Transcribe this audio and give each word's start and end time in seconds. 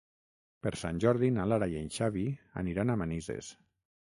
Per 0.67 0.71
Sant 0.83 1.01
Jordi 1.03 1.29
na 1.35 1.45
Lara 1.51 1.67
i 1.75 1.77
en 1.83 1.93
Xavi 1.99 2.25
aniran 2.63 2.95
a 2.97 2.97
Manises. 3.05 3.53